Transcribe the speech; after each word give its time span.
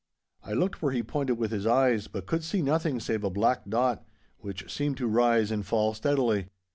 I 0.43 0.53
looked 0.53 0.81
where 0.81 0.93
he 0.93 1.03
pointed 1.03 1.35
with 1.37 1.51
his 1.51 1.67
eyes, 1.67 2.07
but 2.07 2.25
could 2.25 2.43
see 2.43 2.63
nothing 2.63 2.99
save 2.99 3.23
a 3.23 3.29
black 3.29 3.69
dot, 3.69 4.03
which 4.39 4.73
seemed 4.75 4.97
to 4.97 5.05
rise 5.05 5.51
and 5.51 5.63
fall 5.63 5.93
steadily. 5.93 6.47